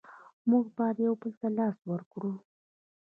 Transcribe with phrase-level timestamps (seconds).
[0.49, 2.31] موږ باید یو بل ته لاس ورکړو.